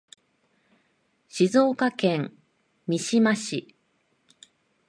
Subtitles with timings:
[1.29, 2.33] 静岡県
[2.87, 3.75] 三島市